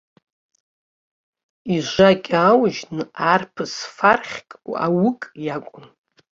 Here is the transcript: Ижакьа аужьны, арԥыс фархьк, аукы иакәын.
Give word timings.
Ижакьа 1.75 2.39
аужьны, 2.49 3.03
арԥыс 3.31 3.73
фархьк, 3.95 4.49
аукы 4.85 5.27
иакәын. 5.45 5.87